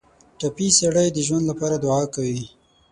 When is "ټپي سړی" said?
0.39-1.07